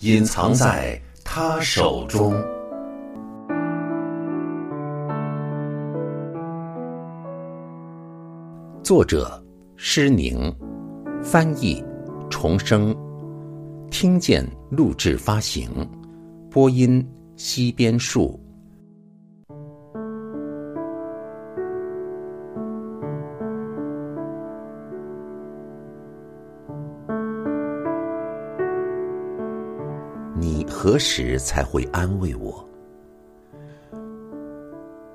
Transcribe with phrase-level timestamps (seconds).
[0.00, 2.34] 隐藏在他手中》，
[8.82, 9.42] 作者
[9.74, 10.54] 施宁，
[11.22, 11.82] 翻译
[12.28, 12.94] 重生，
[13.90, 15.70] 听见录制发行，
[16.50, 17.02] 播音
[17.36, 18.38] 西边树。
[30.96, 32.66] 何时才会安慰我？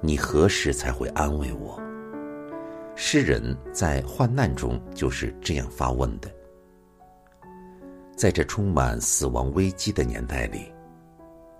[0.00, 1.80] 你何时才会安慰我？
[2.96, 6.28] 诗人在患难中就是这样发问的。
[8.16, 10.66] 在这充满死亡危机的年代里，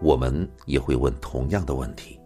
[0.00, 2.18] 我们也会问同样的问题。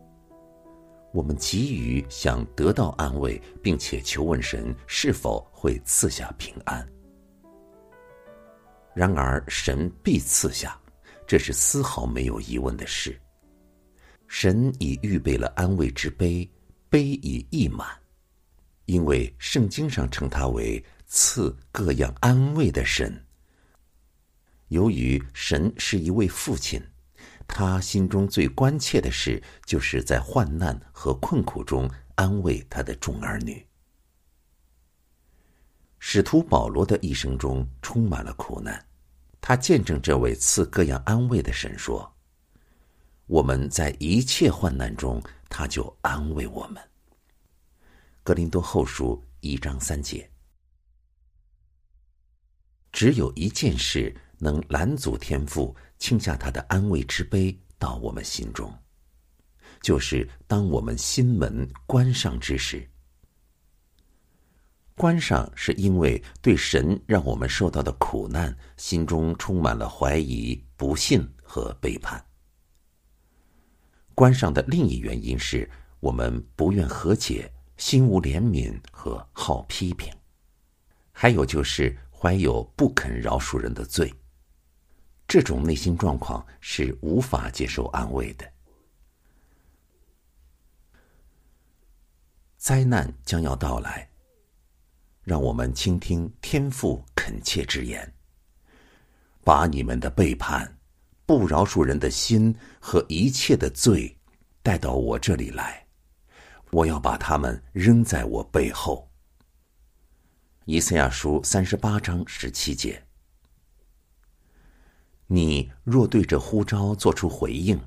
[1.13, 6.83] 我们急于想得到安慰，并且求问神是否会赐下平安。
[8.95, 10.75] 然而，神必赐下。
[11.27, 13.19] 这是丝毫没有疑问的事。
[14.29, 16.51] 神已预备了安慰之杯，
[16.89, 17.87] 杯已溢满，
[18.87, 23.23] 因为圣经上称他为赐各样安慰的神。
[24.69, 26.83] 由于神是一位父亲，
[27.47, 33.63] 他心中最关切的事，就是在患难和困苦中安慰他的众儿女。
[35.99, 38.83] 使徒保罗的一生中充满了苦难。
[39.43, 42.11] 他见证这位赐各样安慰的神说
[43.27, 46.81] ：“我们在一切患难中，他就安慰我们。”
[48.23, 50.31] 格林多后书一章三节。
[52.93, 58.73] 只有一件事能拦阻天父倾下他的安慰之杯到我们心中，
[59.81, 62.89] 就是当我们心门关上之时。
[64.95, 72.25] 关上是因为对神让我们受到的苦难，心中充满了怀疑、不信和背叛。
[74.15, 80.13] 关上的另一原因是我们不愿和解，心无怜悯和好批评，
[81.11, 84.13] 还有就是怀有不肯饶恕人的罪。
[85.27, 88.47] 这种内心状况是无法接受安慰的。
[92.59, 94.12] 灾难将要到来。
[95.25, 98.13] 让我们倾听天父恳切之言，
[99.45, 100.79] 把你们的背叛、
[101.25, 104.19] 不饶恕人的心和一切的罪
[104.63, 105.87] 带到我这里来，
[106.71, 109.09] 我要把他们扔在我背后。
[110.65, 113.03] 以赛亚书三十八章十七节。
[115.27, 117.81] 你若对这呼召做出回应，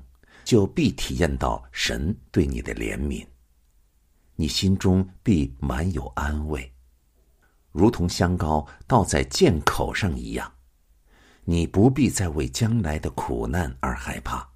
[0.44, 3.26] 就必体验到神对你的怜悯，
[4.34, 6.72] 你心中必满有安慰。
[7.76, 10.50] 如同香膏倒在剑口上一样，
[11.44, 14.48] 你不必再为将来的苦难而害怕，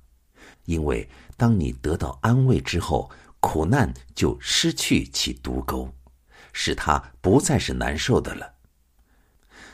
[0.64, 5.92] 因为当你得到安慰之后，苦难就失去其毒钩，
[6.54, 8.50] 使它不再是难受的了。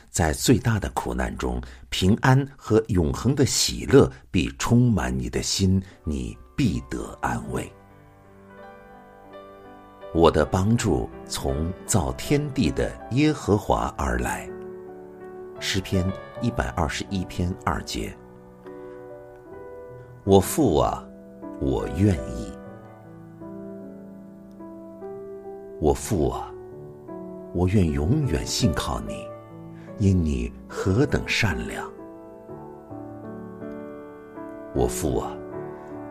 [0.09, 7.71] 在最大的苦难中，平安和永恒的喜乐必充满你的心，你必得安慰。
[10.13, 14.49] 我的帮助从造天地的耶和华而来。
[15.59, 16.05] 诗篇
[16.41, 18.15] 一百二十一篇二节。
[20.23, 21.07] 我父啊，
[21.59, 22.51] 我愿意。
[25.79, 26.51] 我父啊，
[27.53, 29.25] 我愿永远信靠你，
[29.99, 31.87] 因你何等善良。
[34.73, 35.31] 我父啊，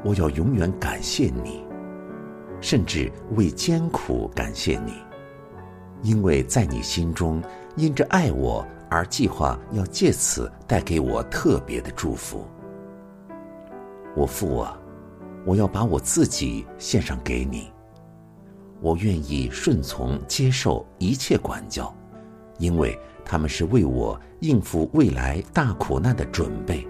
[0.05, 1.66] 我要永远感谢你。
[2.61, 4.95] 甚至为艰苦感谢你，
[6.03, 7.43] 因为在你心中
[7.77, 12.47] 因着爱我而计划要借此带给我特别的祝福。
[14.17, 14.79] 我父啊，
[15.45, 17.71] 我要把我自己献上给你，
[18.81, 21.95] 我愿意顺从接受一切管教，
[22.59, 26.87] 因为他们是为我应付未来大苦难的准备。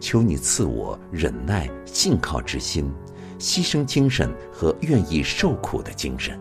[0.00, 2.92] 求你赐我忍耐、信靠之心。
[3.38, 6.40] 牺牲精神和愿意受苦的精神，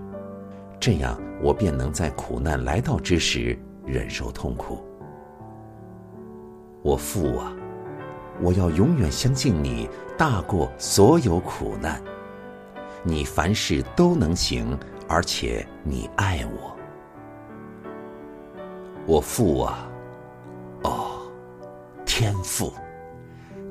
[0.79, 4.83] 这样我便能在苦难来到之时忍受痛苦。
[6.81, 7.53] 我父啊，
[8.41, 12.01] 我要永远相信你大过所有苦难。
[13.03, 16.75] 你凡事都能行，而且你爱我。
[19.05, 19.89] 我父啊，
[20.83, 21.21] 哦，
[22.05, 22.71] 天父，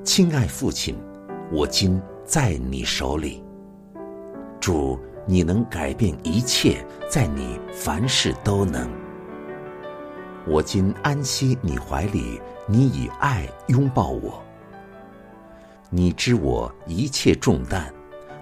[0.04, 0.94] 亲爱父亲，
[1.50, 3.42] 我今在你手里。
[4.60, 8.88] 主，你能改变一切，在你凡事都能。
[10.46, 14.42] 我今安息你怀里，你以爱拥抱我。
[15.90, 17.92] 你知我一切重担。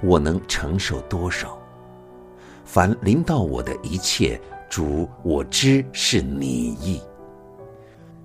[0.03, 1.59] 我能承受多少？
[2.65, 4.41] 凡临到我的一切，
[4.71, 7.03] 主，我知是你意。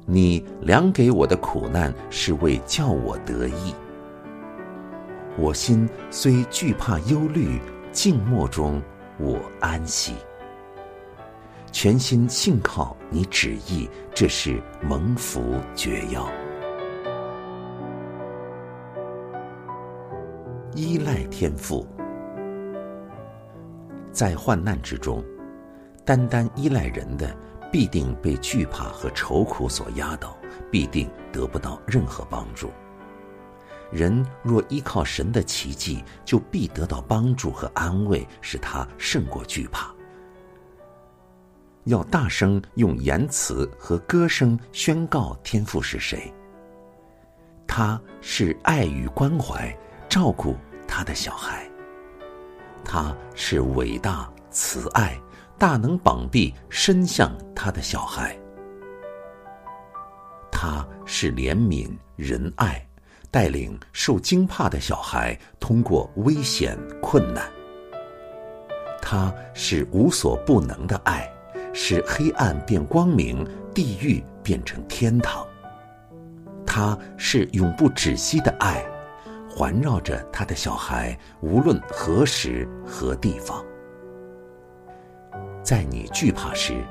[0.06, 3.76] 你量给我的苦难，是为叫我得意。
[5.38, 7.60] 我心虽惧怕忧虑，
[7.92, 8.82] 静默中
[9.20, 10.14] 我安息。
[11.74, 16.26] 全心信靠你旨意，这是蒙福绝药。
[20.74, 21.86] 依赖天赋，
[24.14, 25.22] 在患难之中，
[26.06, 27.36] 单单依赖人的，
[27.70, 30.38] 必定被惧怕和愁苦所压倒，
[30.72, 32.72] 必定得不到任何帮助。
[33.92, 39.94] 人若依靠神的奇迹，就必得到帮助和安慰，使他胜过惧怕。
[41.86, 46.34] 要大声用言辞和歌声宣告天赋是谁。
[47.68, 49.76] 他是爱与关怀。
[50.08, 50.56] 照顾
[50.88, 51.70] 他的小孩，
[52.86, 55.20] 他是伟大慈爱、
[55.58, 58.38] 大能膀臂伸向他的小孩。
[60.50, 62.88] 他是怜悯仁爱，
[63.36, 67.46] 带领受惊怕的小孩通过危险困难。
[69.02, 71.30] 他是无所不能的爱，
[71.74, 75.46] 使黑暗变光明，地狱变成天堂。
[76.66, 78.82] 他是永不止息的爱。
[79.50, 83.62] 环绕着他的小孩，无论何时何地方，
[85.62, 86.86] 在你惧怕时，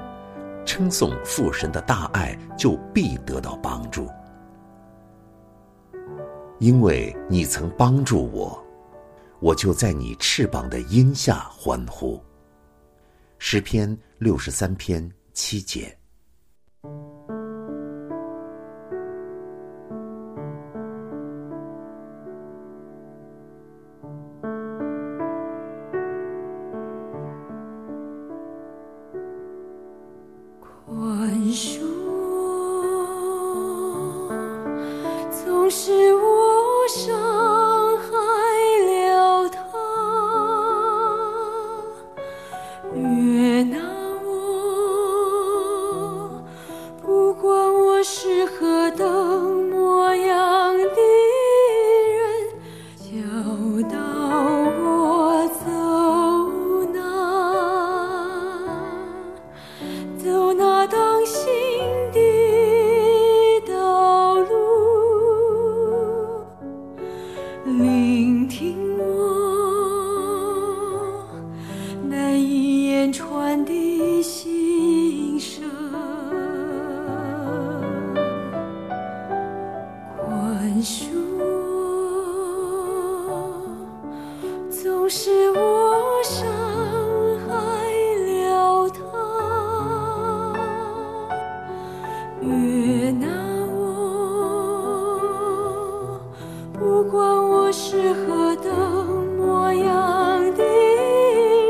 [0.66, 4.10] 称颂父神的大爱，就必得到帮助，
[6.64, 8.64] 因为你曾帮助我，
[9.38, 12.18] 我就在你翅膀的荫下欢呼。
[13.38, 15.94] 诗篇六十三篇七节。
[97.84, 97.94] 管。
[97.94, 98.72] 是何等
[99.36, 100.64] 模样的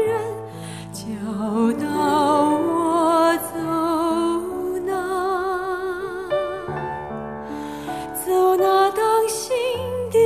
[0.07, 0.17] 人，
[0.93, 1.03] 教
[1.83, 1.87] 导
[2.57, 3.59] 我走
[4.87, 4.93] 那，
[8.25, 9.57] 走那当心
[10.13, 10.17] 的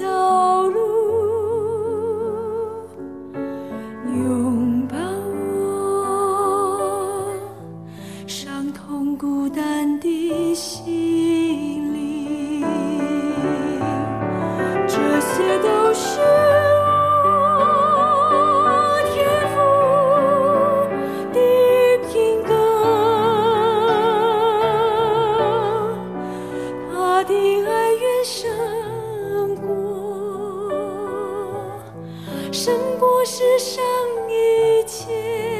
[0.00, 0.78] 道路，
[4.04, 4.96] 拥抱
[5.50, 7.34] 我
[8.28, 11.05] 伤痛孤单的心。
[32.66, 33.80] 胜过世上
[34.28, 35.55] 一切，